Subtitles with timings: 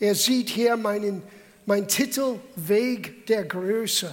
[0.00, 1.22] Er sieht hier meinen,
[1.66, 4.12] mein Titel Weg der Größe.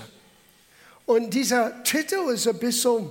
[1.06, 3.10] Und dieser Titel ist ein bisschen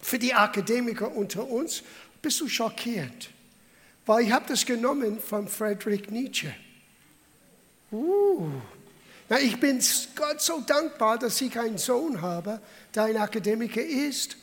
[0.00, 3.30] für die Akademiker unter uns ein bisschen schockierend,
[4.06, 6.54] weil ich habe das genommen von Friedrich Nietzsche.
[7.90, 8.48] Uh.
[9.28, 9.80] Na, ich bin
[10.14, 12.60] Gott so dankbar, dass ich einen Sohn habe,
[12.94, 14.36] der ein Akademiker ist.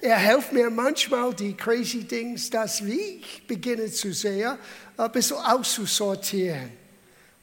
[0.00, 4.56] Er hilft mir manchmal, die crazy Things, das ich beginne zu sehen,
[4.96, 6.83] ein bisschen auszusortieren.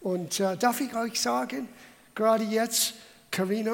[0.02, 1.70] Und äh, darf ich euch sagen,
[2.16, 2.96] gerade jetzt,
[3.30, 3.73] Karina,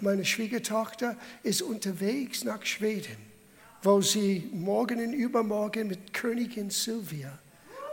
[0.00, 3.16] meine Schwiegertochter, ist unterwegs nach Schweden,
[3.82, 7.38] wo sie morgen und übermorgen mit Königin Silvia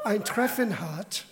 [0.04, 1.26] ein Treffen hat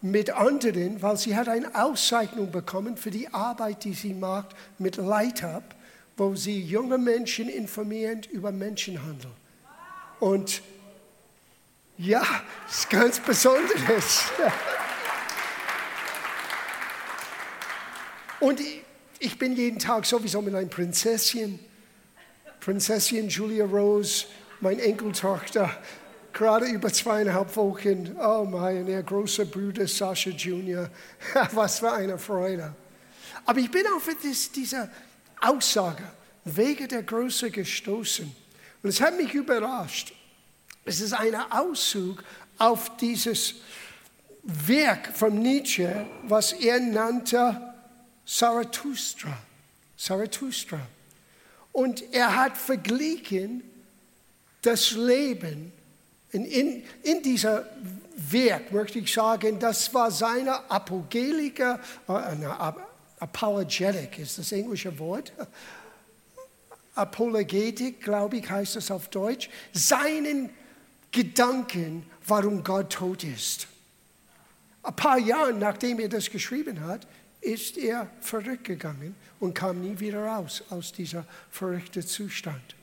[0.00, 4.96] mit anderen, weil sie hat eine Auszeichnung bekommen für die Arbeit, die sie macht mit
[4.96, 5.74] Light Up,
[6.16, 9.30] wo sie junge Menschen informieren über Menschenhandel.
[10.20, 10.62] Und
[11.96, 12.22] ja,
[12.68, 14.24] ist ganz Besonderes.
[18.44, 18.60] Und
[19.20, 21.58] ich bin jeden Tag sowieso mit einer Prinzessin,
[22.60, 24.26] Prinzessin Julia Rose,
[24.60, 25.74] meine Enkeltochter,
[26.30, 28.14] gerade über zweieinhalb Wochen.
[28.22, 30.90] Oh mein, ihr großer Bruder Sascha Junior,
[31.52, 32.74] was für eine Freude.
[33.46, 34.10] Aber ich bin auf
[34.54, 34.90] diese
[35.40, 36.04] Aussage,
[36.44, 38.30] Wege der Größe gestoßen.
[38.82, 40.12] Und es hat mich überrascht.
[40.84, 42.22] Es ist ein Auszug
[42.58, 43.54] auf dieses
[44.42, 47.73] Werk von Nietzsche, was er nannte
[48.26, 49.36] Zarathustra.
[49.96, 50.80] Zarathustra.
[51.72, 53.62] Und er hat verglichen
[54.62, 55.72] das Leben
[56.32, 57.66] in, in, in dieser
[58.16, 62.72] Werk, möchte ich sagen, das war seine Apogelika, äh,
[63.20, 65.32] Apologetic ist das englische Wort.
[66.94, 69.48] Apologetik, glaube ich, heißt das auf Deutsch.
[69.72, 70.50] Seinen
[71.10, 73.66] Gedanken, warum Gott tot ist.
[74.82, 77.06] Ein paar Jahre nachdem er das geschrieben hat,
[77.44, 82.74] ist er verrückt gegangen und kam nie wieder raus aus dieser verrückten Zustand.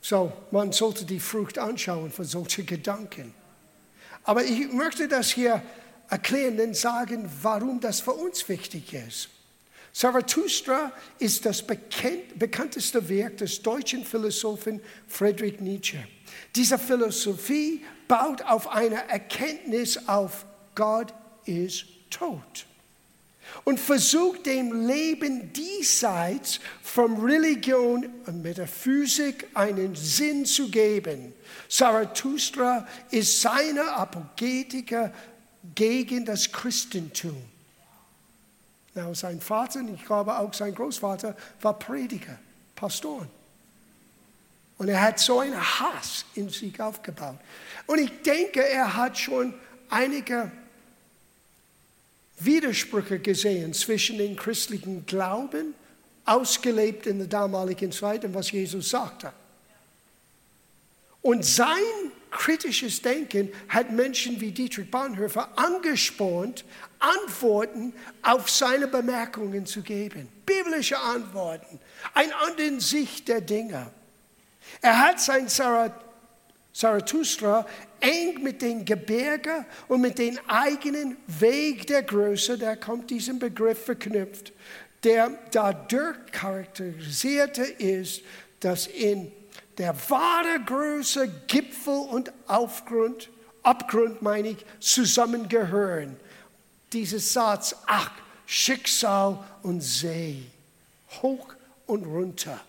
[0.00, 3.32] So, man sollte die Frucht anschauen von solchen Gedanken.
[4.24, 5.62] Aber ich möchte das hier
[6.08, 9.28] erklären und sagen, warum das für uns wichtig ist.
[9.92, 16.02] Zarathustra ist das bekannteste Werk des deutschen Philosophen Friedrich Nietzsche.
[16.56, 21.12] Diese Philosophie baut auf einer Erkenntnis auf, Gott
[21.44, 22.66] ist tot
[23.64, 31.32] und versucht dem Leben diesseits von Religion und Metaphysik einen Sinn zu geben.
[31.68, 35.12] Zarathustra ist seine Apologetiker
[35.74, 37.36] gegen das Christentum.
[38.94, 42.38] Na, sein Vater, ich glaube auch sein Großvater, war Prediger,
[42.74, 43.28] Pastoren.
[44.76, 47.38] Und er hat so einen Hass in sich aufgebaut.
[47.86, 49.54] Und ich denke, er hat schon
[49.88, 50.50] einige
[52.44, 55.74] Widersprüche gesehen zwischen dem christlichen Glauben,
[56.24, 59.32] ausgelebt in der damaligen Zeit, und was Jesus sagte.
[61.20, 61.82] Und sein
[62.30, 66.64] kritisches Denken hat Menschen wie Dietrich Bonhoeffer angespornt,
[66.98, 67.92] Antworten
[68.22, 70.28] auf seine Bemerkungen zu geben.
[70.46, 71.78] Biblische Antworten,
[72.14, 73.90] eine andere Sicht der Dinge.
[74.80, 75.48] Er hat sein
[76.72, 77.66] Zarathustra
[78.00, 83.84] eng mit den Gebirgen und mit dem eigenen Weg der Größe, da kommt diesem Begriff
[83.84, 84.52] verknüpft,
[85.04, 88.22] der dadurch charakterisierte ist,
[88.60, 89.30] dass in
[89.78, 93.30] der wahre Größe Gipfel und Aufgrund,
[93.62, 96.16] Abgrund meine ich, zusammengehören.
[96.92, 98.10] Dieser Satz, ach,
[98.46, 100.42] Schicksal und See,
[101.22, 101.54] hoch
[101.86, 102.60] und runter.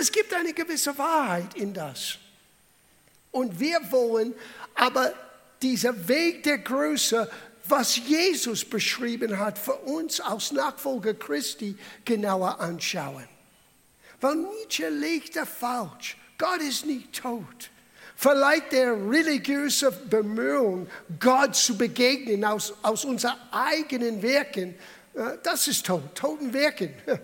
[0.00, 2.18] Es gibt eine gewisse Wahrheit in das.
[3.38, 4.34] Und wir wollen
[4.74, 5.12] aber
[5.62, 7.30] dieser Weg der Größe,
[7.68, 13.28] was Jesus beschrieben hat, für uns als Nachfolger Christi genauer anschauen.
[14.20, 16.16] Weil Nietzsche legt da falsch.
[16.36, 17.70] Gott ist nicht tot.
[18.16, 20.88] Vielleicht der religiöse Bemühung,
[21.20, 24.74] Gott zu begegnen aus, aus unseren eigenen Werken,
[25.14, 26.12] äh, das ist tot.
[26.16, 26.92] Toten Werken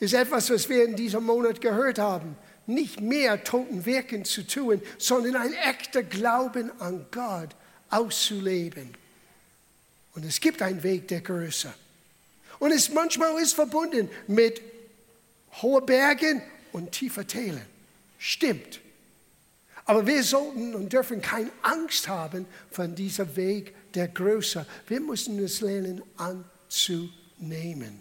[0.00, 2.36] ist etwas, was wir in diesem Monat gehört haben
[2.66, 7.50] nicht mehr toten Wirken zu tun, sondern ein echter Glauben an Gott
[7.90, 8.94] auszuleben.
[10.14, 11.72] Und es gibt einen Weg der Größe.
[12.58, 14.62] Und es manchmal ist verbunden mit
[15.62, 16.42] hohen Bergen
[16.72, 17.66] und tiefer Tälen.
[18.18, 18.80] Stimmt.
[19.84, 24.66] Aber wir sollten und dürfen keine Angst haben von diesem Weg der Größe.
[24.88, 28.00] Wir müssen es lernen anzunehmen.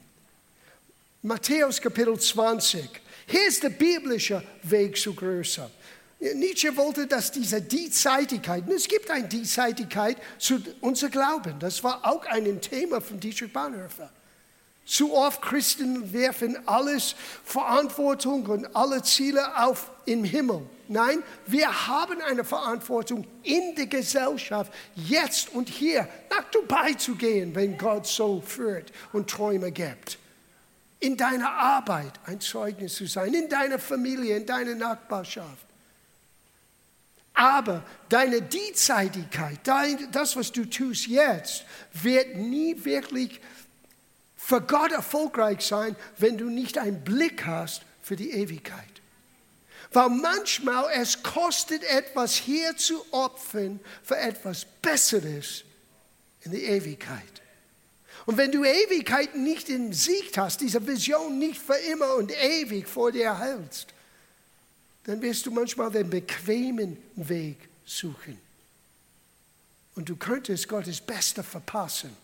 [1.25, 2.87] Matthäus Kapitel 20.
[3.25, 5.71] Hier ist der biblische Weg zu Größe.
[6.35, 12.05] Nietzsche wollte, dass diese Diesseitigkeit, und es gibt eine Diesseitigkeit zu unser Glauben, das war
[12.05, 14.11] auch ein Thema von Dietrich Bonhoeffer.
[14.85, 20.61] Zu oft Christen werfen alles Verantwortung und alle Ziele auf im Himmel.
[20.87, 27.55] Nein, wir haben eine Verantwortung in der Gesellschaft, jetzt und hier, nach Dubai zu gehen,
[27.55, 30.19] wenn Gott so führt und Träume gibt.
[30.99, 35.65] In deiner Arbeit ein Zeugnis zu sein, in deiner Familie, in deiner Nachbarschaft.
[37.33, 39.59] Aber deine Dienstzeitigkeit,
[40.11, 43.41] das, was du tust jetzt, wird nie wirklich
[44.37, 48.83] für Gott erfolgreich sein, wenn du nicht einen Blick hast für die Ewigkeit.
[49.91, 55.63] Weil manchmal es kostet etwas hier zu opfern für etwas Besseres
[56.41, 57.41] in der Ewigkeit.
[58.25, 62.87] Und wenn du Ewigkeit nicht in Sicht hast, diese Vision nicht für immer und ewig
[62.87, 63.87] vor dir hältst,
[65.03, 68.39] dann wirst du manchmal den bequemen Weg suchen.
[69.95, 72.15] Und du könntest Gottes Beste verpassen.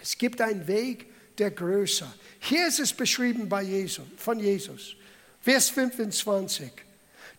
[0.00, 1.06] Es gibt einen Weg,
[1.38, 2.12] der größer.
[2.40, 4.96] Hier ist es beschrieben bei Jesus, von Jesus.
[5.42, 6.70] Vers 25.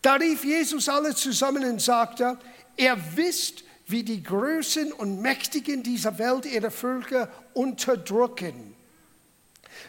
[0.00, 2.38] Da rief Jesus alle zusammen und sagte,
[2.76, 8.74] er wisst, wie die Größen und Mächtigen dieser Welt ihre Völker unterdrücken.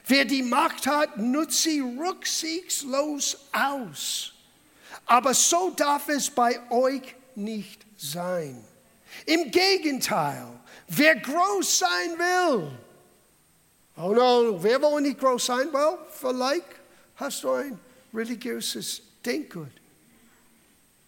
[0.08, 4.34] Wer die Macht hat, nutzt sie rücksichtslos aus.
[5.06, 8.64] Aber so darf es bei euch nicht sein.
[9.26, 10.46] Im Gegenteil,
[10.88, 12.72] wer groß sein will,
[13.98, 15.72] oh no, wer will nicht groß sein?
[15.72, 16.66] Well, vielleicht
[17.16, 17.80] hast du ein
[18.14, 19.72] religiöses Denkgut.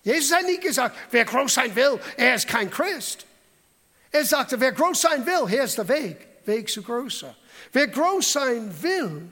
[0.04, 3.26] Jesus hat nicht gesagt, wer groß sein will, er ist kein Christ.
[4.12, 7.36] Er sagte, wer groß sein will, hier ist der Weg, Weg zu größer.
[7.74, 9.30] Wer groß sein will,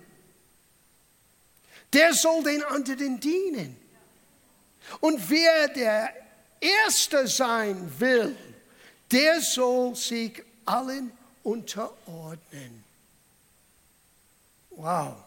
[1.94, 3.78] der soll den anderen dienen.
[5.00, 6.14] Und wer der
[6.60, 8.36] Erste sein will,
[9.12, 11.12] der soll sich allen
[11.44, 12.84] unterordnen.
[14.72, 15.25] Wow.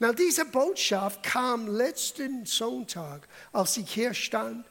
[0.00, 4.64] Na, diese Botschaft kam letzten Sonntag, als ich hier stand,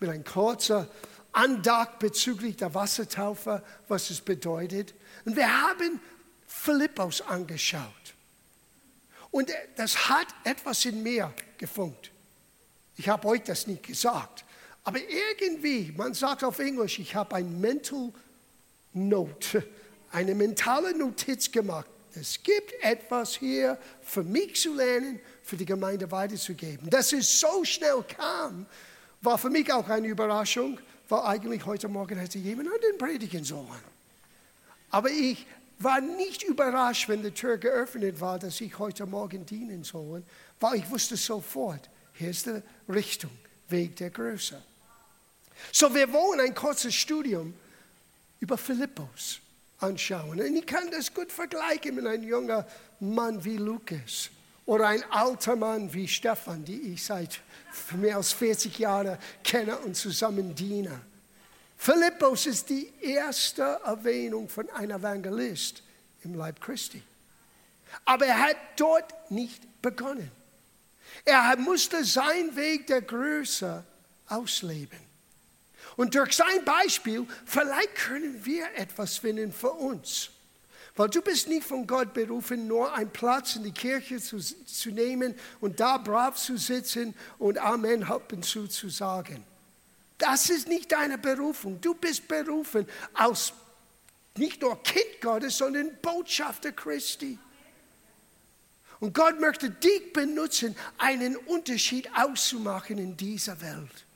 [0.00, 0.88] mit einem kurzen
[1.30, 4.94] Andacht bezüglich der Wassertaufe, was es bedeutet.
[5.24, 6.00] Und wir haben
[6.46, 7.82] Philippus angeschaut.
[9.30, 12.10] Und das hat etwas in mir gefunkt.
[12.96, 14.44] Ich habe euch das nicht gesagt.
[14.84, 18.12] Aber irgendwie, man sagt auf Englisch, ich habe ein Mental
[18.92, 19.66] Note,
[20.10, 21.88] eine mentale Notiz gemacht.
[22.14, 26.90] Es gibt etwas hier für mich zu lernen, für die Gemeinde weiterzugeben.
[26.90, 28.66] Dass es so schnell kam,
[29.22, 30.78] war für mich auch eine Überraschung,
[31.08, 33.92] weil eigentlich heute Morgen hätte jemand anderen predigen sollen.
[34.90, 35.46] Aber ich
[35.78, 40.22] war nicht überrascht, wenn die Tür geöffnet war, dass ich heute Morgen dienen soll,
[40.60, 43.30] weil ich wusste sofort, hier ist die Richtung,
[43.68, 44.62] Weg der Größe.
[45.72, 47.54] So, wir wollen ein kurzes Studium
[48.40, 49.41] über Philippus
[49.82, 50.40] anschauen.
[50.40, 52.64] Und ich kann das gut vergleichen mit einem jungen
[53.00, 54.30] Mann wie Lukas
[54.66, 57.40] oder ein alter Mann wie Stefan, die ich seit
[57.96, 61.00] mehr als 40 Jahren kenne und zusammen diene.
[61.76, 65.82] Philippus ist die erste Erwähnung von einem Evangelist
[66.22, 67.02] im Leib Christi.
[68.04, 70.30] Aber er hat dort nicht begonnen.
[71.24, 73.84] Er musste seinen Weg der Größe
[74.28, 75.11] ausleben.
[75.96, 80.30] Und durch sein Beispiel, vielleicht können wir etwas finden für uns.
[80.94, 84.90] Weil du bist nicht von Gott berufen, nur einen Platz in die Kirche zu, zu
[84.90, 89.44] nehmen und da brav zu sitzen und Amen ab und zu zu sagen.
[90.18, 91.80] Das ist nicht deine Berufung.
[91.80, 93.54] Du bist berufen als
[94.36, 97.38] nicht nur Kind Gottes, sondern Botschafter Christi.
[99.00, 104.06] Und Gott möchte dich benutzen, einen Unterschied auszumachen in dieser Welt.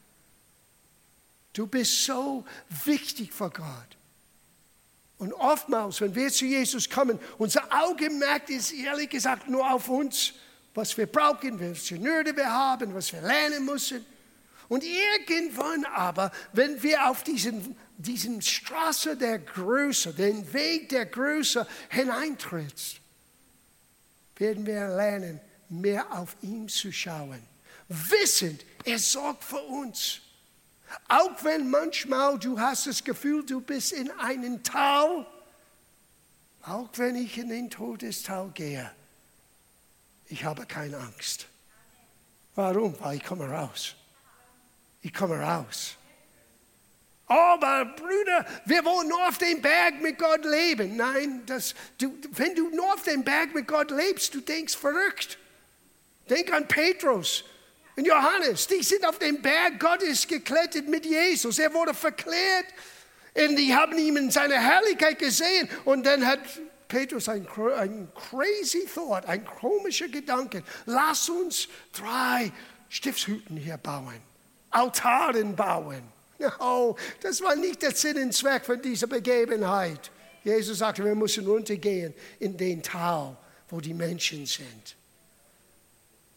[1.57, 2.45] Du bist so
[2.85, 3.97] wichtig für Gott.
[5.17, 10.35] Und oftmals, wenn wir zu Jesus kommen, unser Augenmerk ist ehrlich gesagt nur auf uns,
[10.75, 14.05] was wir brauchen, welche Nöte wir haben, was wir lernen müssen.
[14.69, 21.67] Und irgendwann aber, wenn wir auf diesen, diesen Straße der Größe, den Weg der Größe
[21.89, 23.01] hineintrittst,
[24.37, 27.43] werden wir lernen, mehr auf ihn zu schauen.
[27.89, 30.21] Wissend, er sorgt für uns.
[31.09, 35.26] Auch wenn manchmal du hast das Gefühl, du bist in einem Tal,
[36.62, 38.90] auch wenn ich in den Todestal gehe,
[40.28, 41.47] ich habe keine Angst.
[42.55, 42.99] Warum?
[43.00, 43.95] Weil ich komme raus.
[45.02, 45.97] Ich komme raus.
[47.26, 50.97] Aber Brüder, wir wollen nur auf dem Berg mit Gott leben.
[50.97, 55.38] Nein, das, du, wenn du nur auf dem Berg mit Gott lebst, du denkst verrückt.
[56.31, 57.45] Denk an Petrus.
[57.97, 61.59] Und Johannes, die sind auf den Berg Gottes geklettert mit Jesus.
[61.59, 62.67] Er wurde verklärt
[63.35, 65.69] und die haben ihn in seiner Herrlichkeit gesehen.
[65.87, 66.41] Und dann hat
[66.88, 67.47] Petrus ein,
[67.79, 70.62] ein crazy thought, ein komischer Gedanke.
[70.85, 72.53] Lass uns drei
[72.91, 74.21] Stiftshütten hier bauen,
[74.71, 76.03] Altaren bauen.
[76.38, 80.11] No, das war nicht der Sinn und Zweck von dieser Begebenheit.
[80.45, 83.37] Jesus sagte, wir müssen runtergehen in den Tal,
[83.71, 84.97] wo die Menschen sind.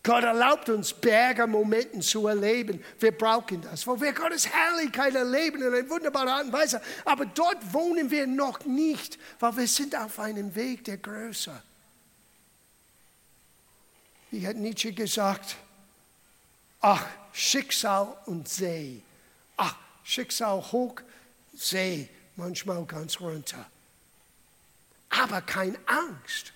[0.02, 2.84] Gott erlaubt uns, Bergermomenten zu erleben.
[3.00, 6.82] Wir brauchen das, wo wir Gottes Herrlichkeit erleben in einer wunderbaren Art und Weise.
[7.04, 11.62] Aber dort wohnen wir noch nicht, weil wir sind auf einem Weg, der größer.
[14.32, 15.58] Wie hat Nietzsche gesagt?
[16.82, 19.02] Ach, Schicksal und See.
[19.58, 20.96] Ach, Schicksal hoch,
[21.54, 23.66] See manchmal ganz runter.
[25.10, 26.54] Aber keine Angst,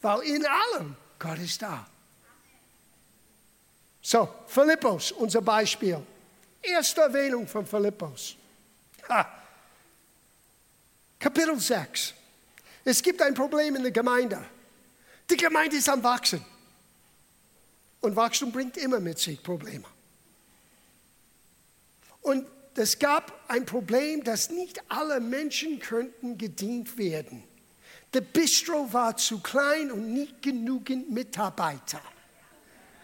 [0.00, 1.86] weil in allem Gott ist da.
[4.02, 6.00] So, Philippus, unser Beispiel.
[6.62, 8.36] Erste Erwähnung von Philippus.
[9.08, 9.26] Ha.
[11.18, 12.14] Kapitel 6.
[12.84, 14.42] Es gibt ein Problem in der Gemeinde.
[15.28, 16.44] Die Gemeinde ist am Wachsen.
[18.00, 19.84] Und Wachstum bringt immer mit sich Probleme.
[22.22, 27.42] Und es gab ein Problem, dass nicht alle Menschen könnten gedient werden.
[28.14, 32.00] Der Bistro war zu klein und nicht genügend Mitarbeiter.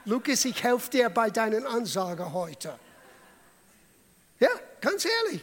[0.06, 2.78] Lukas, ich helfe dir bei deinen Ansagen heute.
[4.38, 4.48] Ja,
[4.80, 5.42] ganz ehrlich.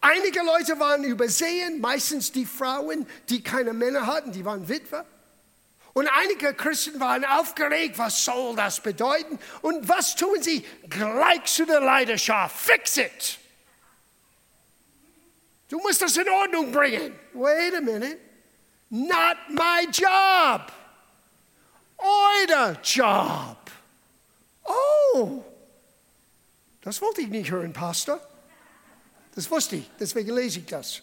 [0.00, 5.04] Einige Leute waren übersehen, meistens die Frauen, die keine Männer hatten, die waren Witwer.
[5.92, 9.38] Und einige Christen waren aufgeregt, was soll das bedeuten?
[9.60, 10.64] Und was tun sie?
[10.88, 12.56] Gleich zu der Leidenschaft.
[12.56, 13.38] Fix it.
[15.68, 17.18] Du musst das in Ordnung bringen.
[17.34, 18.18] Wait a minute.
[18.88, 20.72] Not my job.
[21.98, 23.59] Euer Job.
[24.64, 25.42] Oh,
[26.82, 28.20] das wollte ich nicht hören, Pastor.
[29.34, 31.02] Das wusste ich, deswegen lese ich das.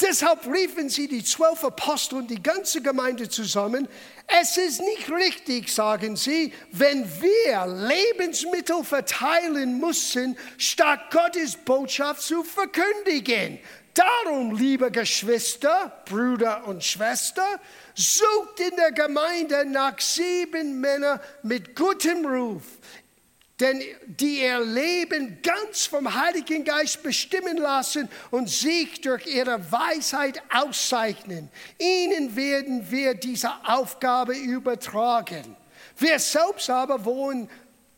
[0.00, 3.86] Deshalb riefen sie die zwölf Apostel und die ganze Gemeinde zusammen.
[4.26, 12.42] Es ist nicht richtig, sagen sie, wenn wir Lebensmittel verteilen müssen, statt Gottes Botschaft zu
[12.42, 13.60] verkündigen.
[13.94, 17.60] Darum, liebe Geschwister, Brüder und Schwestern,
[17.94, 22.62] sucht in der Gemeinde nach sieben Männern mit gutem Ruf,
[23.62, 30.42] denn die ihr Leben ganz vom Heiligen Geist bestimmen lassen und sich durch ihre Weisheit
[30.52, 31.48] auszeichnen.
[31.78, 35.56] Ihnen werden wir diese Aufgabe übertragen.
[35.96, 37.48] Wir selbst aber wollen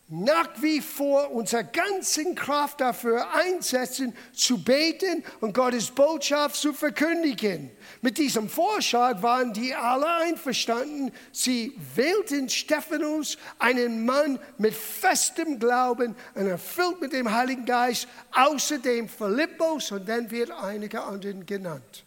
[0.08, 7.70] nach wie vor unsere ganzen Kraft dafür einsetzen, zu beten und Gottes Botschaft zu verkündigen.
[8.02, 11.10] Mit diesem Vorschlag waren die alle einverstanden.
[11.32, 19.08] Sie wählten Stephanus, einen Mann mit festem Glauben und erfüllt mit dem Heiligen Geist, außerdem
[19.08, 22.04] Philippus und dann wird einige anderen genannt.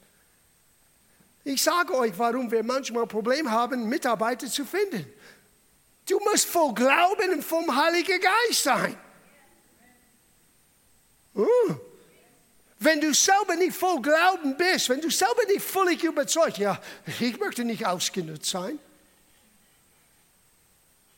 [1.43, 5.05] Ich sage euch, warum wir manchmal Probleme haben, Mitarbeiter zu finden.
[6.37, 8.95] Du musst voll Glauben und vom Heiligen Geist sein.
[11.33, 11.75] Uh.
[12.77, 16.79] Wenn du selber nicht voll Glauben bist, wenn du selber nicht völlig überzeugt, ja,
[17.19, 18.77] ich möchte nicht ausgenutzt sein.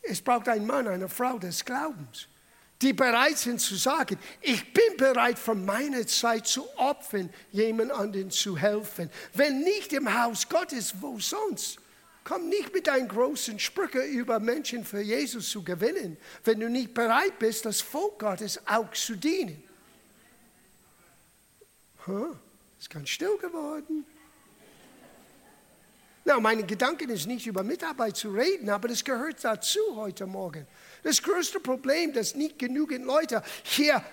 [0.03, 2.27] Es braucht einen Mann, eine Frau des Glaubens,
[2.81, 8.31] die bereit sind zu sagen, ich bin bereit, von meiner Zeit zu opfern, jemand anderen
[8.31, 9.09] zu helfen.
[9.33, 11.77] Wenn nicht im Haus Gottes, wo sonst?
[12.29, 16.93] Komm nicht mit deinen großen Sprüchen über Menschen für Jesus zu gewinnen, wenn du nicht
[16.93, 19.63] bereit bist, das Volk Gottes auch zu dienen.
[22.05, 22.35] Huh,
[22.79, 24.05] ist ganz still geworden.
[26.23, 30.67] Na, mein Gedanke ist nicht über Mitarbeit zu reden, aber das gehört dazu heute Morgen.
[31.01, 34.03] Das größte Problem, dass nicht genügend Leute hier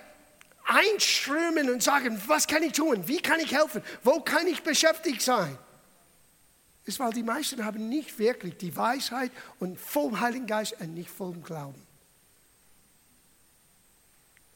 [0.64, 3.06] einströmen und sagen, was kann ich tun?
[3.06, 3.82] Wie kann ich helfen?
[4.02, 5.58] Wo kann ich beschäftigt sein?
[6.86, 11.10] Ist, weil die meisten haben nicht wirklich die Weisheit und voll Heiligen Geist und nicht
[11.10, 11.84] voll Glauben.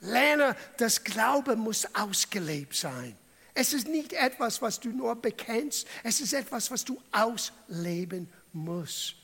[0.00, 3.16] Lerne, das Glaube muss ausgelebt sein.
[3.52, 9.16] Es ist nicht etwas, was du nur bekennst, es ist etwas, was du ausleben musst.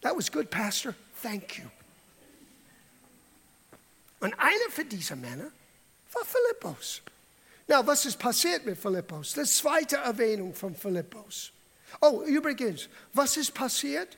[0.00, 0.94] That was good, Pastor.
[1.20, 1.64] Thank you.
[4.20, 5.52] Und einer von diesen Männern
[6.12, 7.02] war Philippus.
[7.68, 9.34] Na, was ist passiert mit Philippus?
[9.34, 11.52] Das zweite Erwähnung von Philippus.
[12.00, 14.16] Oh, übrigens, was ist passiert?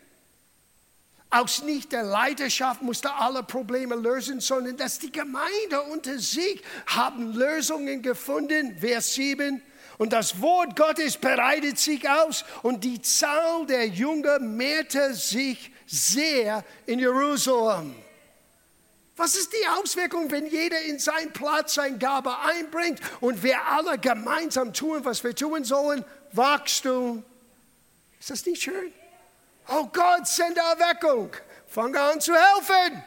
[1.35, 7.33] aus nicht der Leidenschaft musste alle Probleme lösen, sondern dass die Gemeinde unter sich haben
[7.35, 8.79] Lösungen gefunden.
[8.79, 9.61] Vers 7.
[9.99, 16.65] Und das Wort Gottes bereitet sich aus und die Zahl der Jünger mehrte sich sehr
[16.87, 17.97] in Jerusalem.
[19.17, 23.97] Was ist die Auswirkung, wenn jeder in seinen Platz sein Gabe einbringt und wir alle
[23.99, 26.05] gemeinsam tun, was wir tun sollen?
[26.33, 27.25] Wachstum.
[28.19, 28.93] Ist das nicht schön?
[29.69, 31.31] Oh Gott, sende Erweckung.
[31.69, 33.03] Fange an zu helfen.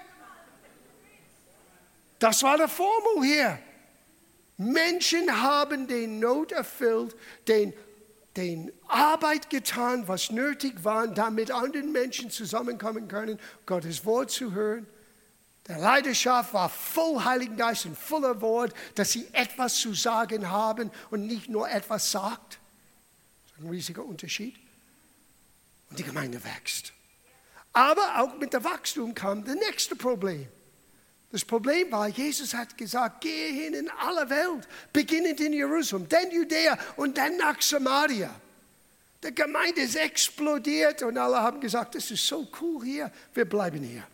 [2.20, 3.60] Das war die Formel hier.
[4.58, 7.16] Menschen haben den Not erfüllt,
[7.48, 7.74] den,
[8.36, 14.88] den Arbeit getan, was nötig war, damit anderen Menschen zusammenkommen können, Gottes Wort zu hören.
[15.68, 20.92] Der Leidenschaft war voll Heiligen Geist und voller Wort, dass sie etwas zu sagen haben
[21.12, 22.60] und nicht nur etwas sagt.
[23.48, 24.56] Das ist ein riesiger Unterschied.
[25.90, 26.94] Und die Gemeinde wächst.
[27.74, 30.48] Aber auch mit dem Wachstum kam das nächste Problem.
[31.32, 36.32] Das Problem war, Jesus hat gesagt, gehe hin in alle Welt, beginnend in Jerusalem, dann
[36.32, 38.34] Judäa und dann nach Samaria.
[39.22, 43.84] Die Gemeinde ist explodiert und alle haben gesagt, das ist so cool hier, wir bleiben
[43.84, 44.08] hier.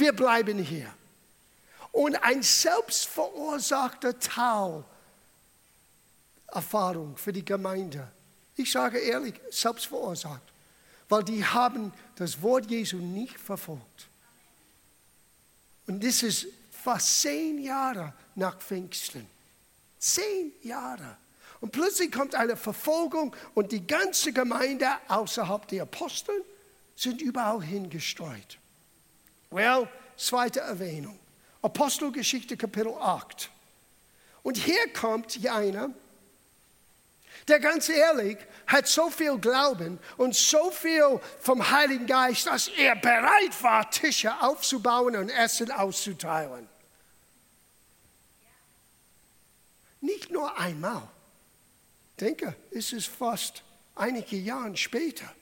[0.00, 0.92] Wir bleiben hier.
[1.92, 4.84] Und ein selbstverursachter Teil
[6.48, 8.10] Erfahrung für die Gemeinde.
[8.56, 10.42] Ich sage ehrlich, selbstverursacht,
[11.08, 14.08] weil die haben das Wort Jesu nicht verfolgt.
[15.86, 19.26] Und das ist fast zehn Jahre nach Pfingsten.
[19.98, 21.16] Zehn Jahre.
[21.60, 26.44] Und plötzlich kommt eine Verfolgung und die ganze Gemeinde außerhalb der Apostel
[26.96, 28.59] sind überall hingestreut.
[29.50, 31.18] Well, zweite Erwähnung.
[31.60, 33.50] Apostelgeschichte Kapitel 8.
[34.42, 35.90] Und hier kommt einer,
[37.48, 38.38] der ganz ehrlich
[38.68, 44.32] hat so viel Glauben und so viel vom Heiligen Geist, dass er bereit war, Tische
[44.40, 46.68] aufzubauen und Essen auszuteilen.
[50.00, 51.08] Nicht nur einmal.
[52.20, 53.64] Denke, es ist fast
[53.96, 55.34] einige Jahre später.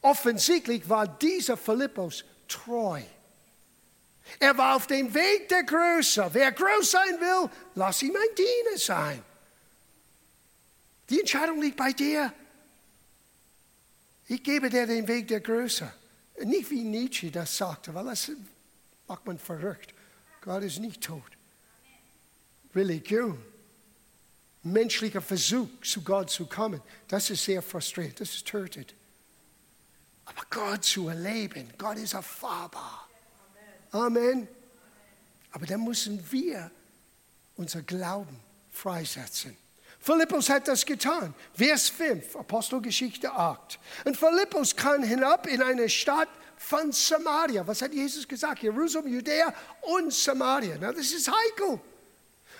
[0.00, 3.02] Offensichtlich war dieser Philippus treu.
[4.38, 6.28] Er war auf dem Weg der Größe.
[6.32, 9.22] Wer groß sein will, lass ihn ein Diener sein.
[11.08, 12.32] Die Entscheidung liegt bei dir.
[14.26, 15.90] Ich gebe dir den Weg der Größe.
[16.44, 18.30] Nicht wie Nietzsche das sagte, weil das
[19.06, 19.94] macht man verrückt.
[20.42, 21.22] Gott ist nicht tot.
[22.74, 23.40] Religion,
[24.62, 28.94] menschlicher Versuch, zu Gott zu kommen, das ist sehr frustrierend, das ist tötet.
[30.26, 33.05] Aber Gott zu erleben, Gott ist erfahrbar.
[33.96, 34.48] Amen.
[35.52, 36.70] Aber dann müssen wir
[37.56, 38.38] unser Glauben
[38.70, 39.56] freisetzen.
[39.98, 41.34] Philippus hat das getan.
[41.54, 43.78] Vers 5, Apostelgeschichte 8.
[44.04, 47.66] Und Philippus kam hinab in eine Stadt von Samaria.
[47.66, 48.62] Was hat Jesus gesagt?
[48.62, 50.76] Jerusalem, Judäa und Samaria.
[50.80, 51.80] Na, das ist heikel.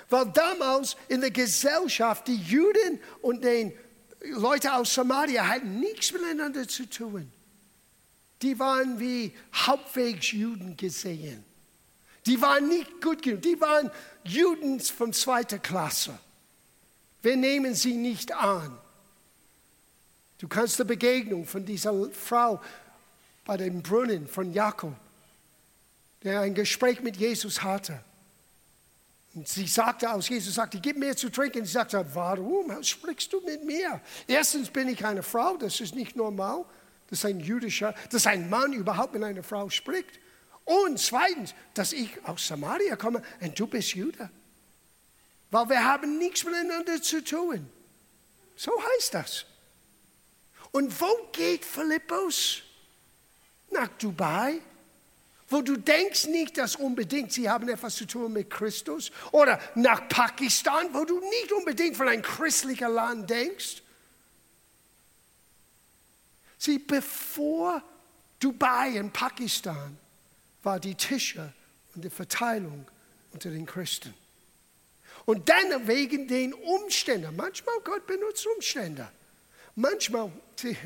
[0.09, 3.77] Weil damals in der Gesellschaft die Juden und die
[4.23, 7.31] Leute aus Samaria hatten nichts miteinander zu tun.
[8.43, 11.45] Die waren wie halbwegs Juden gesehen.
[12.27, 13.43] Die waren nicht gut genug.
[13.43, 13.91] Die waren
[14.25, 16.19] Juden von zweiter Klasse.
[17.23, 18.77] Wir nehmen sie nicht an.
[20.39, 22.61] Du kannst die Begegnung von dieser Frau
[23.45, 24.95] bei dem Brunnen von Jakob,
[26.23, 28.01] der ein Gespräch mit Jesus hatte.
[29.35, 31.65] Und sie sagte aus, Jesus sagte, gib mir zu trinken.
[31.65, 34.01] Sie sagte, warum sprichst du mit mir?
[34.27, 36.65] Erstens bin ich eine Frau, das ist nicht normal,
[37.11, 40.19] dass ein jüdischer, dass ein Mann überhaupt mit einer Frau spricht.
[40.65, 44.31] Und zweitens, dass ich aus Samaria komme und du bist Jude.
[45.51, 47.71] Weil wir haben nichts miteinander zu tun.
[48.57, 49.47] So heißt das.
[50.73, 52.63] Und wo geht Philippus?
[53.71, 54.61] Nach Dubai?
[55.49, 59.13] Wo du denkst nicht, dass unbedingt sie haben etwas zu tun mit Christus.
[59.31, 63.83] Oder nach Pakistan, wo du nicht unbedingt von einem christlichen Land denkst.
[66.59, 67.83] Sieh, bevor
[68.39, 69.97] Dubai und Pakistan
[70.63, 71.53] war die Tische
[71.95, 72.87] und die Verteilung
[73.33, 74.15] unter den Christen.
[75.25, 77.35] Und dann wegen den Umständen.
[77.37, 79.09] Manchmal Gott benutzt Umstände.
[79.75, 80.33] Manchmal,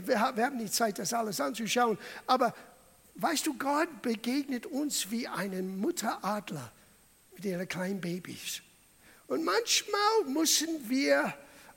[0.04, 2.54] wir haben nicht Zeit, das alles anzuschauen, aber
[3.14, 6.72] weißt du, Gott begegnet uns wie einen Mutteradler
[7.35, 8.62] mit ihren kleinen Babys.
[9.28, 11.35] Und manchmal müssen wir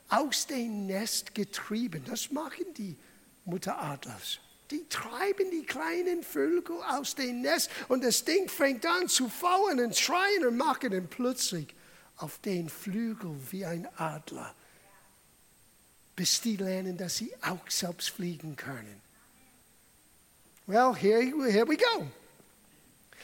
[0.10, 2.96] aus dem Nest getrieben, das machen die
[3.46, 4.40] Mutteradlers.
[4.72, 9.80] Die treiben die kleinen Vögel aus dem Nest und das Ding fängt an zu fauen
[9.80, 11.68] und schreien und machen und plötzlich
[12.18, 14.56] auf den Flügel wie ein Adler,
[16.16, 19.02] bis die lernen, dass sie auch selbst fliegen können.
[20.66, 22.08] Well, here, here we go.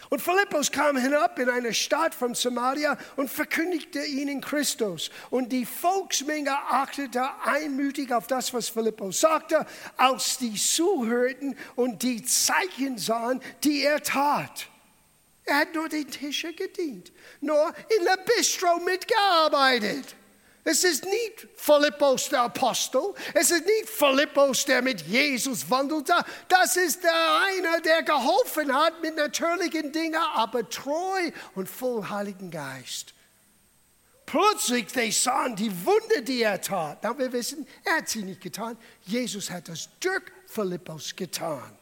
[0.08, 5.12] Und Philippus kam hinab in eine Stadt von Samaria und verkündigte ihnen Christus.
[5.30, 9.66] Und die Volksmenge achtete einmütig auf das, was Philippus sagte,
[9.98, 14.68] als die zuhörten und die Zeichen sahen, die er tat.
[15.46, 20.16] Er hat nur den Tische gedient, nur in der Bistro mitgearbeitet.
[20.72, 23.02] Es ist nicht Philippus der Apostel,
[23.34, 26.14] es ist nicht Philippus, der mit Jesus wandelte.
[26.48, 32.52] Das ist der einer, der geholfen hat mit natürlichen Dingen, aber treu und voll Heiligen
[32.52, 33.16] Geist.
[34.28, 37.00] Plötzlich, sie sahen die Wunder, die er tat.
[37.02, 38.78] Na, wir wissen, er hat sie nicht getan.
[39.06, 41.79] Jesus hat das durch Philippus getan.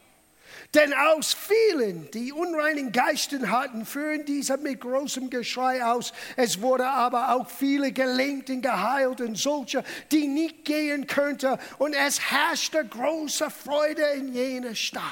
[0.74, 6.12] Denn aus vielen, die unreinen Geisten hatten, führen diese mit großem Geschrei aus.
[6.36, 9.82] Es wurde aber auch viele gelenkt und geheilt und solche,
[10.12, 11.56] die nicht gehen könnten.
[11.78, 15.02] Und es herrschte große Freude in jener Stadt.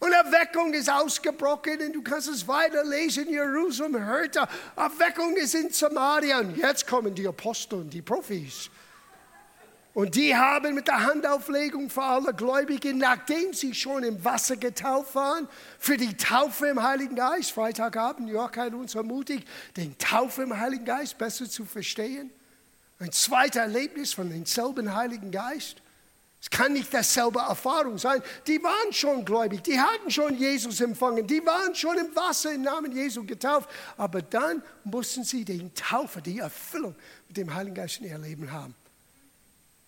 [0.00, 3.26] Und Erweckung ist ausgebrochen und du kannst es weiterlesen.
[3.30, 6.40] Jerusalem hörte, Erweckung ist in Samaria.
[6.40, 8.68] Und jetzt kommen die Apostel und die Profis.
[9.94, 15.14] Und die haben mit der Handauflegung für alle Gläubigen, nachdem sie schon im Wasser getauft
[15.14, 20.58] waren, für die Taufe im Heiligen Geist, Freitagabend, Jörg hat uns ermutigt, den Taufe im
[20.58, 22.32] Heiligen Geist besser zu verstehen.
[22.98, 25.76] Ein zweites Erlebnis von demselben Heiligen Geist.
[26.40, 28.20] Es kann nicht dasselbe Erfahrung sein.
[28.48, 32.62] Die waren schon gläubig, die hatten schon Jesus empfangen, die waren schon im Wasser im
[32.62, 33.70] Namen Jesu getauft.
[33.96, 36.96] Aber dann mussten sie den Taufe, die Erfüllung
[37.28, 38.74] mit dem Heiligen Geist in ihr Leben haben.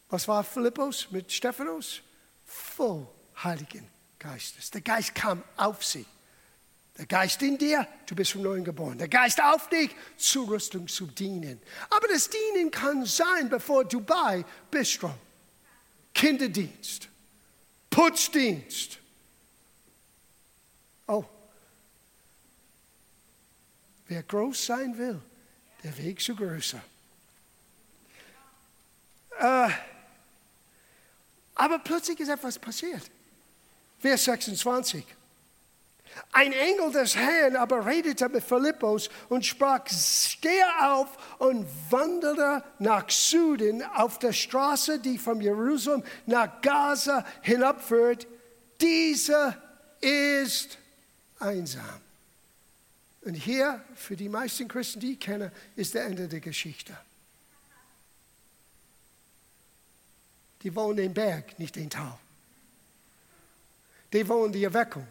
[0.08, 2.00] Was war Philippus mit Stephanus?
[2.44, 3.06] Voll
[3.42, 3.88] Heiligen
[4.18, 4.70] Geistes.
[4.70, 6.06] Der Geist kam auf sie.
[6.96, 8.96] Der Geist in dir, du bist vom Neuen geboren.
[8.96, 11.60] Der Geist auf dich, Zurüstung zu dienen.
[11.90, 15.14] Aber das Dienen kann sein, bevor du bei Bistro,
[16.14, 17.08] Kinderdienst,
[17.90, 18.98] Putzdienst.
[21.06, 21.24] Oh,
[24.08, 25.20] wer groß sein will,
[25.82, 26.82] der Weg zu größer.
[29.38, 29.68] Äh,
[31.56, 33.02] aber plötzlich ist etwas passiert.
[33.98, 35.04] Vers 26.
[36.32, 43.10] Ein Engel des Herrn aber redete mit Philippus und sprach, stehe auf und wandere nach
[43.10, 48.26] Süden auf der Straße, die von Jerusalem nach Gaza hinabführt.
[48.80, 49.56] Diese
[50.00, 50.78] ist
[51.38, 52.00] einsam.
[53.22, 56.96] Und hier, für die meisten Christen, die ich kenne, ist der Ende der Geschichte.
[60.66, 62.18] Die wollen den Berg, nicht den Tal.
[64.12, 65.06] Die wollen die Erweckung,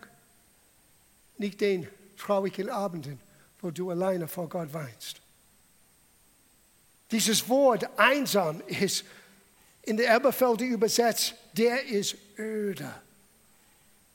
[1.37, 1.87] nicht den
[2.17, 3.21] traurigen Abenden,
[3.61, 5.21] wo du alleine vor Gott weinst.
[7.09, 9.05] Dieses Wort einsam ist
[9.83, 12.93] in der Elberfelder übersetzt, der ist öde,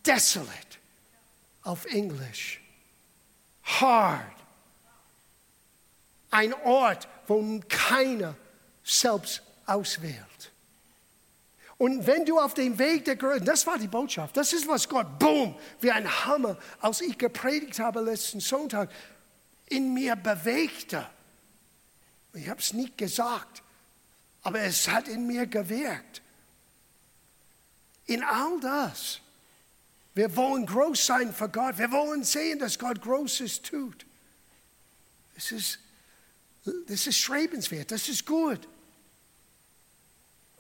[0.04, 0.76] desolate
[1.62, 2.60] auf Englisch,
[3.62, 4.36] hard.
[6.30, 8.36] Ein Ort, wo keiner
[8.84, 10.50] selbst auswählt.
[11.80, 14.86] Und wenn du auf dem Weg der Größe, das war die Botschaft, das ist was
[14.86, 18.90] Gott, boom, wie ein Hammer, als ich gepredigt habe letzten Sonntag,
[19.64, 21.08] in mir bewegte.
[22.34, 23.62] Ich habe es nicht gesagt,
[24.42, 26.20] aber es hat in mir gewirkt.
[28.04, 29.20] In all das,
[30.14, 34.04] wir wollen groß sein für Gott, wir wollen sehen, dass Gott Großes tut.
[35.34, 35.78] Das ist,
[36.88, 38.68] das ist strebenswert, das ist gut.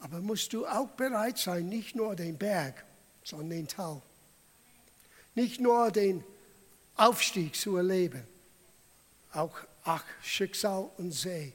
[0.00, 2.84] Aber musst du auch bereit sein, nicht nur den Berg,
[3.22, 4.00] sondern den Tal.
[5.34, 6.24] Nicht nur den
[6.96, 8.26] Aufstieg zu erleben,
[9.32, 11.52] auch ach, Schicksal und See,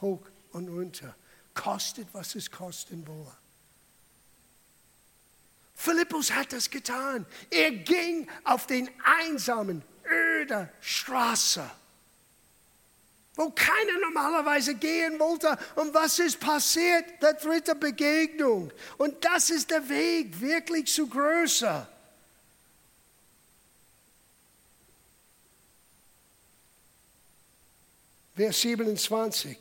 [0.00, 0.22] hoch
[0.52, 1.14] und runter.
[1.54, 3.36] Kostet, was es kosten wolle.
[5.74, 7.26] Philippus hat das getan.
[7.50, 11.68] Er ging auf den einsamen, öden Straße
[13.36, 15.56] wo keiner normalerweise gehen wollte.
[15.76, 17.04] Und was ist passiert?
[17.22, 18.72] Der dritte Begegnung.
[18.98, 21.88] Und das ist der Weg wirklich zu größer.
[28.36, 29.58] Vers 27.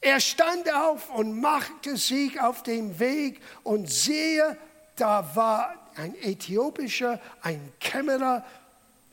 [0.00, 4.56] Er stand auf und machte sich auf den Weg und sehe,
[4.96, 8.46] da war ein Äthiopischer, ein Kämmerer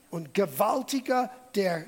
[0.10, 1.88] und Gewaltiger, der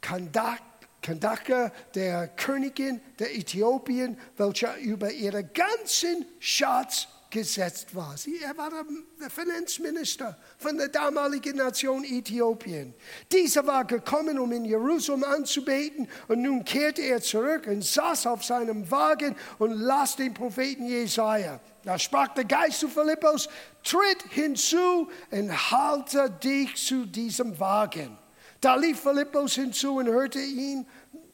[0.00, 0.60] Kandak
[1.08, 8.16] Kandake, der Königin der Äthiopien, welche über ihren ganzen Schatz ausgesetzt war.
[8.16, 12.94] Sie, er war der Finanzminister von der damaligen Nation Äthiopien.
[13.32, 18.44] Dieser war gekommen, um in Jerusalem anzubeten und nun kehrte er zurück und saß auf
[18.44, 21.60] seinem Wagen und las den Propheten Jesaja.
[21.84, 23.48] Da sprach der Geist zu Philippus,
[23.82, 28.18] tritt hinzu und halte dich zu diesem Wagen.
[28.60, 30.84] Da lief Philippus hinzu und hörte ihn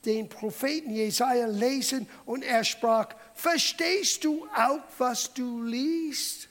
[0.07, 6.49] den Propheten Jesaja lesen und er sprach: Verstehst du auch, was du liest?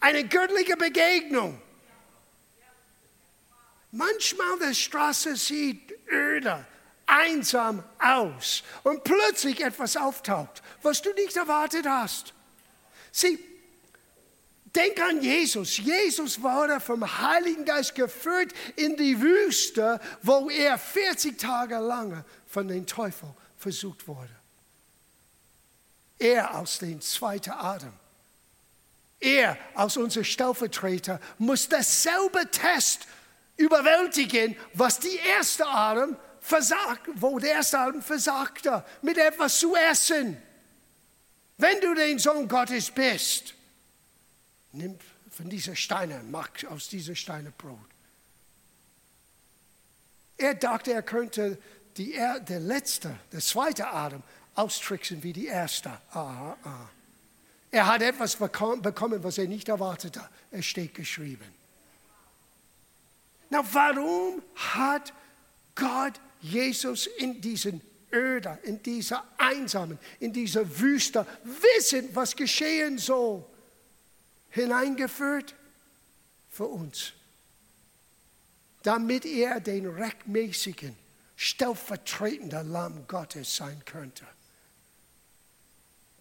[0.00, 1.60] Eine göttliche Begegnung.
[3.90, 6.66] Manchmal die Straße sieht öde,
[7.06, 12.34] einsam aus und plötzlich etwas auftaucht, was du nicht erwartet hast.
[13.10, 13.38] Sieh,
[14.78, 15.78] Denk an Jesus.
[15.78, 22.68] Jesus wurde vom Heiligen Geist geführt in die Wüste, wo er 40 Tage lang von
[22.68, 24.30] den Teufel versucht wurde.
[26.16, 27.92] Er aus dem zweiten Atem.
[29.18, 33.08] Er als unser Stellvertreter muss dasselbe Test
[33.56, 40.40] überwältigen, was die erste Atem versagt, wo der erste Atem versagte, mit etwas zu essen.
[41.56, 43.54] Wenn du den Sohn Gottes bist,
[44.72, 44.98] nimm
[45.30, 47.78] von diesen Steinen, mach aus diesen Steinen Brot.
[50.36, 51.58] Er dachte, er könnte
[51.96, 54.22] die, der letzte, der zweite Atem
[54.54, 55.90] austricksen wie die erste.
[56.10, 56.90] Aha, aha.
[57.70, 60.26] Er hat etwas bekommen, was er nicht erwartete.
[60.50, 61.44] Es steht geschrieben.
[63.50, 65.12] Na, warum hat
[65.74, 67.80] Gott Jesus in diesen
[68.12, 73.44] Öder, in dieser einsamen, in dieser Wüste, wissen, was geschehen soll,
[74.50, 75.54] hineingeführt?
[76.50, 77.12] Für uns.
[78.82, 80.96] Damit er den rechtmäßigen,
[81.36, 84.26] stellvertretenden Lamm Gottes sein könnte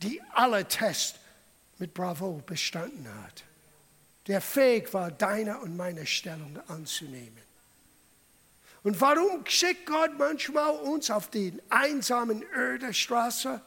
[0.01, 1.19] die alle Tests
[1.77, 3.43] mit Bravo bestanden hat,
[4.27, 7.41] der fähig war, deine und meine Stellung anzunehmen.
[8.83, 13.61] Und warum schickt Gott manchmal uns auf die einsamen Ödestraße?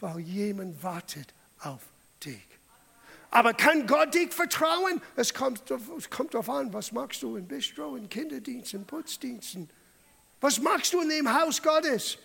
[0.00, 1.80] Weil jemand wartet auf
[2.22, 2.46] dich.
[3.36, 4.98] Aber kann Gott dich vertrauen?
[5.14, 9.68] Es kommt, es kommt darauf an, was machst du in Bistro, in Kinderdiensten, Putzdiensten?
[10.40, 12.16] Was machst du in dem Haus Gottes?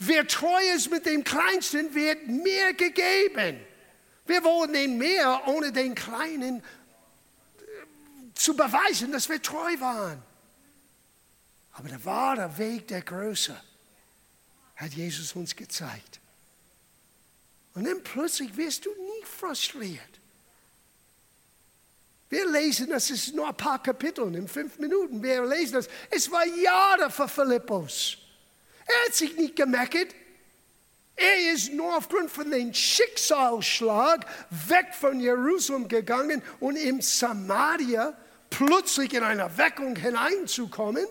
[0.00, 3.60] Wer treu ist mit dem Kleinsten, wird mehr gegeben.
[4.26, 6.62] Wir wollen den mehr, ohne den Kleinen äh,
[8.34, 10.20] zu beweisen, dass wir treu waren.
[11.74, 13.54] Aber der wahre Weg der Größe
[14.74, 16.18] hat Jesus uns gezeigt.
[17.74, 20.11] Und dann plötzlich wirst du nie frustriert.
[22.32, 25.22] Wir lesen, das ist nur ein paar Kapitel in fünf Minuten.
[25.22, 25.88] Wir lesen das.
[26.08, 28.16] Es war Jahre für Philippus.
[28.86, 30.14] Er hat sich nicht gemeckert.
[31.14, 38.16] Er ist nur aufgrund von dem Schicksalsschlag weg von Jerusalem gegangen und im Samaria
[38.48, 41.06] plötzlich in eine Weckung hineinzukommen.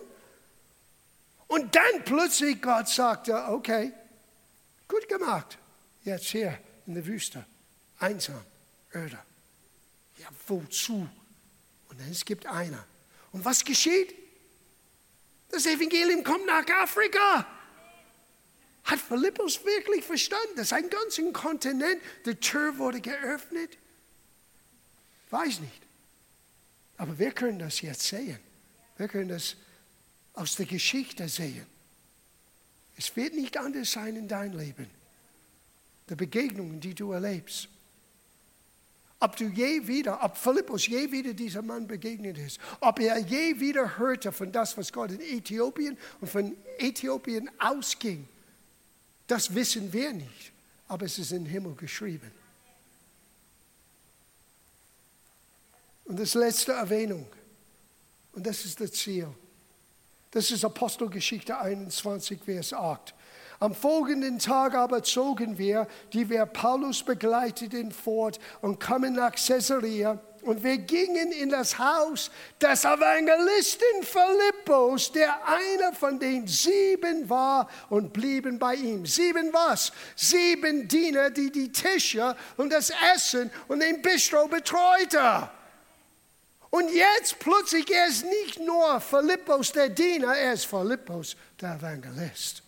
[1.46, 3.92] Und dann plötzlich Gott sagte, okay,
[4.88, 5.56] gut gemacht,
[6.02, 6.58] jetzt hier
[6.88, 7.46] in der Wüste,
[8.00, 8.42] einsam,
[8.92, 9.20] öde.
[10.18, 11.08] Ja, wozu?
[11.88, 12.84] Und dann es gibt einer.
[13.32, 14.14] Und was geschieht?
[15.50, 17.46] Das Evangelium kommt nach Afrika.
[18.84, 23.78] Hat Philippus wirklich verstanden, dass ein ganzer Kontinent, die Tür wurde geöffnet?
[25.30, 25.82] Weiß nicht.
[26.96, 28.38] Aber wir können das jetzt sehen.
[28.96, 29.56] Wir können das
[30.34, 31.66] aus der Geschichte sehen.
[32.96, 34.88] Es wird nicht anders sein in deinem Leben.
[36.08, 37.68] Die Begegnungen, die du erlebst.
[39.22, 43.60] Ob du je wieder, ob Philippus je wieder diesem Mann begegnet ist, ob er je
[43.60, 48.26] wieder hörte von das, was Gott in Äthiopien und von Äthiopien ausging,
[49.28, 50.50] das wissen wir nicht,
[50.88, 52.32] aber es ist im Himmel geschrieben.
[56.06, 57.28] Und das letzte Erwähnung,
[58.32, 59.28] und das ist das Ziel.
[60.32, 63.14] Das ist Apostelgeschichte 21, Vers 8.
[63.62, 70.18] Am folgenden Tag aber zogen wir, die wir Paulus begleiteten, fort und kamen nach Caesarea
[70.42, 77.70] und wir gingen in das Haus des Evangelisten Philippus, der einer von den sieben war,
[77.88, 79.06] und blieben bei ihm.
[79.06, 79.92] Sieben was?
[80.16, 85.48] Sieben Diener, die die Tische und das Essen und den Bistro betreute.
[86.70, 92.64] Und jetzt plötzlich, er ist nicht nur Philippus der Diener, er ist Philippus der Evangelist.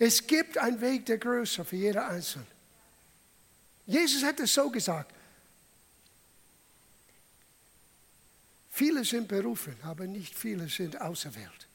[0.00, 2.46] Es gibt einen Weg der Größe für jeder Einzelne.
[3.84, 5.14] Jesus hat es so gesagt.
[8.70, 11.66] Viele sind berufen, aber nicht viele sind auserwählt.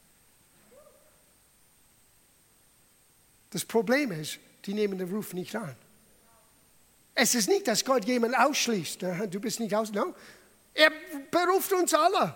[3.50, 5.76] Das Problem ist, die nehmen den Ruf nicht an.
[7.14, 9.02] Es ist nicht, dass Gott jemanden ausschließt.
[9.30, 9.92] Du bist nicht aus.
[9.92, 10.16] No.
[10.74, 10.90] Er
[11.30, 12.34] beruft uns alle.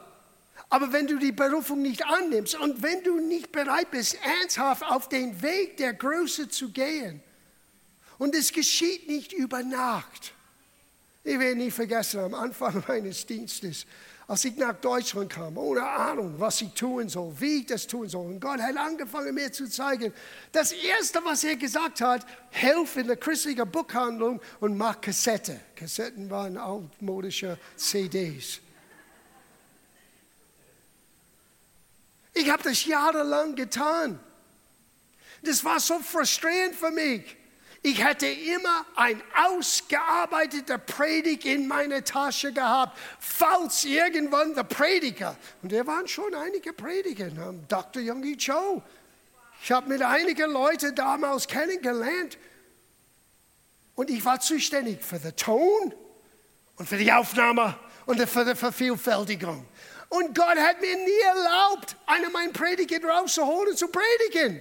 [0.71, 5.09] Aber wenn du die Berufung nicht annimmst und wenn du nicht bereit bist, ernsthaft auf
[5.09, 7.23] den Weg der Größe zu gehen,
[8.21, 10.35] und es geschieht nicht über Nacht.
[11.25, 13.87] Ich werde nie vergessen, am Anfang meines Dienstes,
[14.29, 18.09] als ich nach Deutschland kam, ohne Ahnung, was ich tun soll, wie ich das tun
[18.11, 18.27] soll.
[18.27, 20.13] Und Gott hat angefangen, mir zu zeigen,
[20.53, 25.59] das Erste, was er gesagt hat, helf in der christlichen Buchhandlung und mach Kassette.
[25.75, 28.61] Kassetten waren altmodische CDs.
[32.33, 34.21] Ich habe das jahrelang getan.
[35.43, 37.37] Das war so frustrierend für mich.
[37.83, 45.73] Ich hätte immer ein ausgearbeiteter Predigt in meiner Tasche gehabt, falls irgendwann der Prediger, und
[45.73, 47.31] da waren schon einige Prediger,
[47.69, 48.03] Dr.
[48.03, 48.83] Youngie Cho.
[49.63, 52.37] Ich habe mit einigen Leuten damals kennengelernt
[53.95, 55.95] und ich war zuständig für den Ton
[56.77, 59.67] und für die Aufnahme und für die Vervielfältigung.
[60.11, 64.61] Und Gott hat mir nie erlaubt, einen meiner Prediger rauszuholen zu predigen.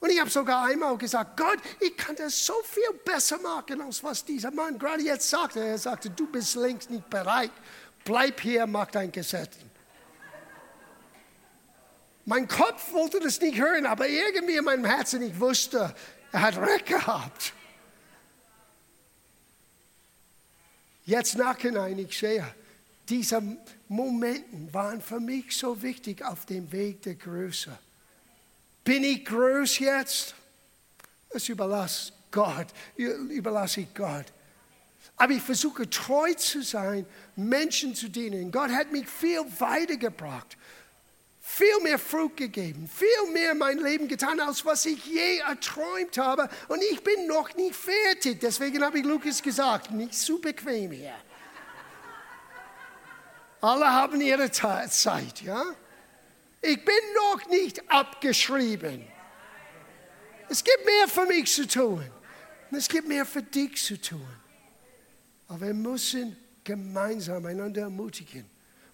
[0.00, 4.02] Und ich habe sogar einmal gesagt, Gott, ich kann das so viel besser machen, als
[4.02, 5.60] was dieser Mann gerade jetzt sagte.
[5.60, 7.52] Er sagte, du bist längst nicht bereit.
[8.04, 9.54] Bleib hier, mach dein Gesetz.
[12.26, 15.94] Mein Kopf wollte das nicht hören, aber irgendwie in meinem Herzen, ich wusste,
[16.32, 17.52] er hat recht gehabt.
[21.06, 22.44] Jetzt nachhinein, ich sehe,
[23.08, 23.42] diese
[23.88, 27.76] Momente waren für mich so wichtig auf dem Weg der Größe.
[28.82, 30.34] Bin ich groß jetzt?
[31.30, 34.26] Das überlasse Gott, überlasse ich Gott.
[35.16, 38.50] Aber ich versuche treu zu sein, Menschen zu dienen.
[38.50, 40.56] Gott hat mich viel weitergebracht,
[41.40, 46.18] viel mehr Frucht gegeben, viel mehr in mein Leben getan, als was ich je erträumt
[46.18, 46.48] habe.
[46.68, 48.40] Und ich bin noch nicht fertig.
[48.40, 51.14] Deswegen habe ich Lukas gesagt, nicht zu bequem hier.
[53.64, 55.64] Alle haben ihre Zeit, ja?
[56.60, 59.02] Ich bin noch nicht abgeschrieben.
[60.50, 62.04] Es gibt mehr für mich zu tun.
[62.70, 64.36] Und es gibt mehr für dich zu tun.
[65.48, 68.44] Aber wir müssen gemeinsam einander ermutigen.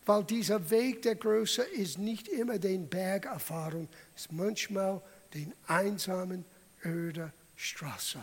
[0.06, 5.02] Weil dieser Weg der Größe ist nicht immer den Bergerfahrung, es ist manchmal
[5.34, 6.44] den einsamen,
[6.84, 8.20] öde Straße.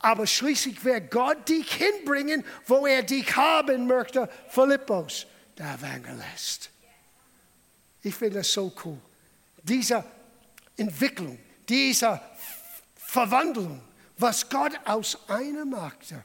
[0.00, 6.70] Aber schließlich wird Gott dich hinbringen, wo er dich haben möchte, Philippus, der Evangelist.
[8.02, 8.98] Ich finde das so cool.
[9.62, 10.04] Diese
[10.76, 12.20] Entwicklung, diese
[12.94, 13.80] Verwandlung,
[14.16, 16.24] was Gott aus einem machte,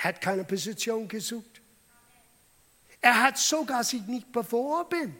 [0.00, 1.60] hat keine Position gesucht.
[3.00, 5.16] Er hat sogar sich nicht beworben.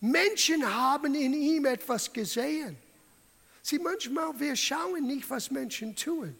[0.00, 2.76] Menschen haben in ihm etwas gesehen.
[3.62, 6.38] Sie manchmal, wir schauen nicht, was Menschen tun.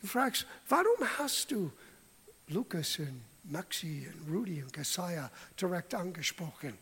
[0.00, 1.70] Du fragst, warum hast du
[2.48, 6.76] Lukas und Maxi und Rudy und Kasaya direkt angesprochen.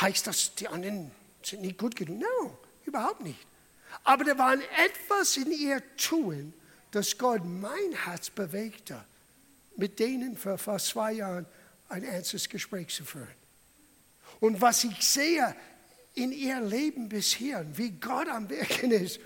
[0.00, 1.10] Heißt das, die anderen
[1.42, 2.18] sind nicht gut genug?
[2.18, 3.46] Nein, no, überhaupt nicht.
[4.04, 6.52] Aber da war etwas in ihr Tun,
[6.90, 9.02] das Gott mein Herz bewegte,
[9.76, 11.46] mit denen für fast zwei Jahren
[11.88, 13.28] ein ernstes Gespräch zu führen.
[14.40, 15.54] Und was ich sehe
[16.14, 19.20] in ihr Leben bisher, wie Gott am Wirken ist,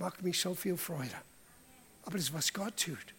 [0.00, 1.14] macht mich so viel Freude.
[2.02, 3.14] Aber das ist, was Gott tut.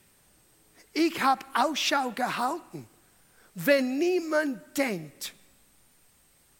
[0.91, 2.87] Ich habe Ausschau gehalten.
[3.53, 5.33] Wenn niemand denkt,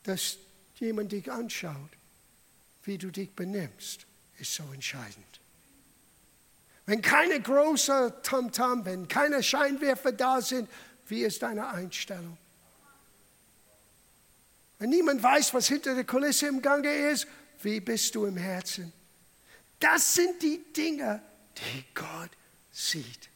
[0.03, 0.37] dass
[0.75, 1.89] jemand dich anschaut,
[2.83, 4.05] wie du dich benimmst,
[4.37, 5.39] ist so entscheidend.
[6.85, 10.69] Wenn keine große Tamtam, wenn keine Scheinwerfer da sind,
[11.07, 12.37] wie ist deine Einstellung?
[14.79, 17.27] Wenn niemand weiß, was hinter der Kulisse im Gange ist,
[17.61, 18.91] wie bist du im Herzen?
[19.81, 21.21] Das sind die Dinge,
[21.57, 22.29] die Gott
[22.71, 23.29] sieht.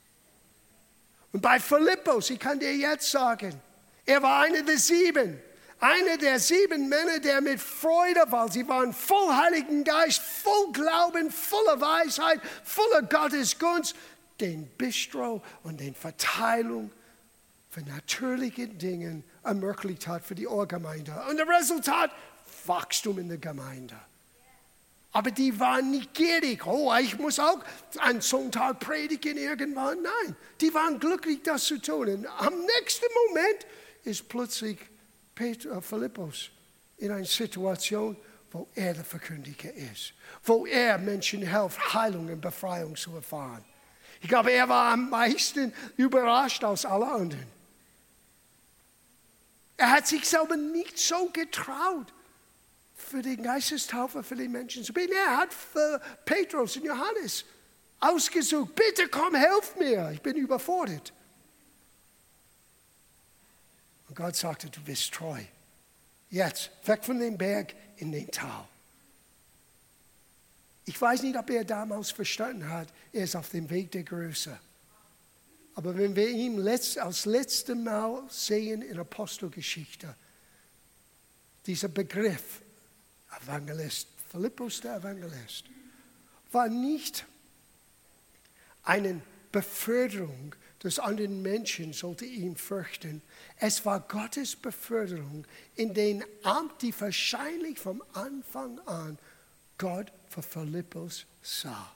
[1.33, 3.59] Und bei Philippus, ich kann dir jetzt sagen,
[4.05, 5.41] er war einer der sieben.
[5.79, 8.49] Einer der sieben Männer, der mit Freude war.
[8.49, 13.95] Sie waren voll Heiligen Geist, voll Glauben, voller Weisheit, voller Gottes Gunst,
[14.39, 16.91] den Bistro und den Verteilung
[17.69, 21.11] von natürlichen Dingen ermöglicht hat für die Ohrgemeinde.
[21.29, 22.11] Und das Resultat,
[22.65, 23.95] Wachstum in der Gemeinde.
[25.15, 26.67] Aber die waren nicht gierig.
[26.67, 27.59] Oh, ich muss auch
[27.99, 30.01] einen Sonntag predigen irgendwann.
[30.01, 32.09] Nein, die waren glücklich, das zu tun.
[32.09, 33.65] Und am nächsten Moment
[34.03, 34.77] ist plötzlich
[35.33, 36.49] Peter, Philippus
[36.97, 38.17] in einer Situation,
[38.51, 40.11] wo er der Verkündiger ist.
[40.43, 43.63] Wo er Menschen hilft, Heilung und Befreiung zu erfahren.
[44.19, 47.47] Ich glaube, er war am meisten überrascht als alle anderen.
[49.77, 52.11] Er hat sich selber nicht so getraut,
[53.05, 55.13] für die Geistestaufe für die Menschen zu beten.
[55.13, 57.45] Er hat für Petrus und Johannes
[57.99, 61.13] ausgesucht, bitte komm, helf mir, ich bin überfordert.
[64.07, 65.41] Und Gott sagte, du bist treu.
[66.29, 68.67] Jetzt, weg von dem Berg in den Tal.
[70.85, 74.59] Ich weiß nicht, ob er damals verstanden hat, er ist auf dem Weg der Größe.
[75.73, 80.15] Aber wenn wir ihn letzt, als letztes Mal sehen in Apostelgeschichte,
[81.65, 82.61] dieser Begriff,
[83.43, 85.65] Evangelist, Philippus der Evangelist,
[86.51, 87.25] war nicht
[88.83, 89.21] eine
[89.51, 93.21] Beförderung des anderen Menschen, sollte ihn fürchten.
[93.57, 99.17] Es war Gottes Beförderung in den Amt, die wahrscheinlich vom Anfang an
[99.77, 101.91] Gott für Philippus sah.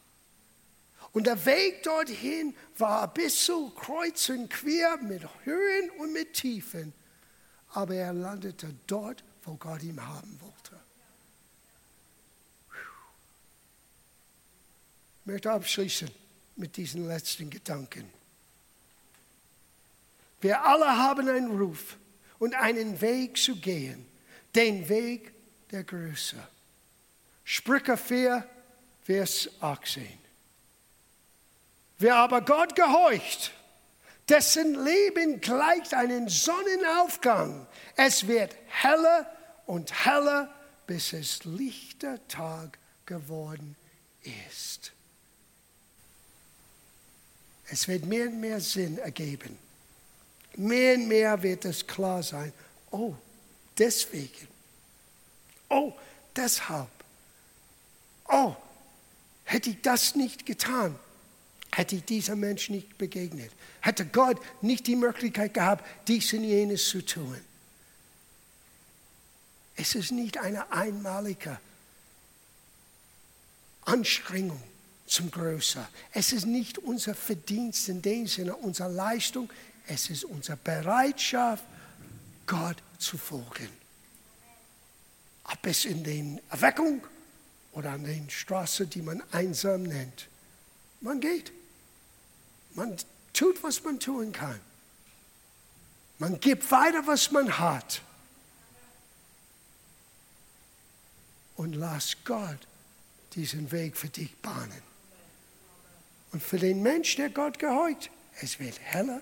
[1.12, 6.94] Und der Weg dorthin war ein bisschen kreuz und quer mit Höhen und mit Tiefen.
[7.74, 10.80] Aber er landete dort, wo Gott ihn haben wollte.
[15.22, 16.10] Ich möchte abschließen
[16.56, 18.10] mit diesen letzten Gedanken.
[20.42, 21.98] Wir alle haben einen Ruf
[22.40, 24.06] und einen Weg zu gehen,
[24.56, 25.34] den Weg
[25.72, 26.38] der Größe.
[27.44, 28.48] Sprüche 4,
[29.04, 30.08] Vers 18.
[31.98, 33.52] Wer aber Gott gehorcht,
[34.30, 37.68] dessen Leben gleicht einem Sonnenaufgang.
[37.96, 39.30] Es wird heller
[39.66, 40.54] und heller,
[40.88, 43.76] bis es lichter Tag geworden
[44.48, 44.94] ist.
[47.72, 49.58] Es wird mehr und mehr Sinn ergeben.
[50.56, 52.52] Mehr und mehr wird es klar sein.
[52.92, 53.14] Oh,
[53.78, 54.48] deswegen.
[55.70, 55.94] Oh,
[56.36, 56.90] deshalb.
[58.28, 58.56] Oh,
[59.44, 60.98] hätte ich das nicht getan,
[61.72, 63.52] hätte ich dieser Mensch nicht begegnet.
[63.82, 67.40] Hätte Gott nicht die Möglichkeit gehabt, dies und jenes zu tun.
[69.76, 71.60] Es ist nicht eine einmalige
[73.86, 74.62] Anstrengung
[75.10, 75.88] zum Größer.
[76.14, 79.52] Es ist nicht unser Verdienst in dem Sinne, unsere Leistung.
[79.88, 81.64] Es ist unsere Bereitschaft,
[82.46, 83.70] Gott zu folgen.
[85.46, 87.02] Ob es in den Erweckung
[87.72, 90.28] oder an den Straßen, die man einsam nennt.
[91.02, 91.52] Man geht.
[92.76, 92.96] Man
[93.34, 94.60] tut, was man tun kann.
[96.20, 98.02] Man gibt weiter, was man hat.
[101.56, 102.60] Und lass Gott
[103.34, 104.89] diesen Weg für dich bahnen.
[106.32, 108.10] Und für den Mensch, der Gott gehorcht,
[108.42, 109.22] es wird heller.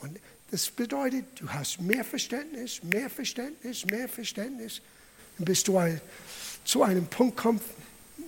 [0.00, 0.18] Und
[0.50, 4.80] das bedeutet, du hast mehr Verständnis, mehr Verständnis, mehr Verständnis.
[5.38, 6.00] Und bis du ein,
[6.64, 7.64] zu einem Punkt kommst,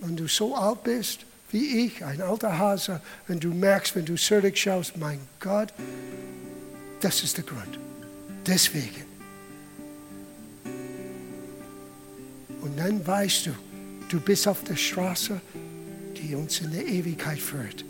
[0.00, 4.16] wenn du so alt bist wie ich, ein alter Hase, und du merkst, wenn du
[4.16, 5.72] zurückschaust, mein Gott,
[7.00, 7.78] das ist der Grund.
[8.46, 9.06] Deswegen.
[12.60, 13.50] Und dann weißt du,
[14.10, 15.40] du bist auf der Straße,
[16.16, 17.86] die uns in der Ewigkeit führt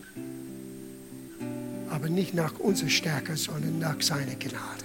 [1.90, 4.84] aber nicht nach unserer Stärke, sondern nach seiner Gnade.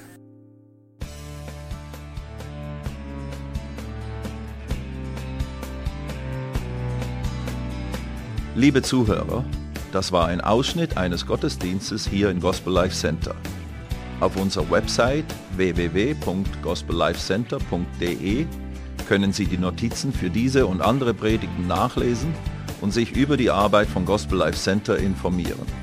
[8.55, 9.43] Liebe Zuhörer,
[9.91, 13.33] das war ein Ausschnitt eines Gottesdienstes hier im Gospel Life Center.
[14.19, 15.25] Auf unserer Website
[15.57, 18.45] www.gospellifecenter.de
[19.07, 22.31] können Sie die Notizen für diese und andere Predigten nachlesen
[22.81, 25.82] und sich über die Arbeit von Gospel Life Center informieren.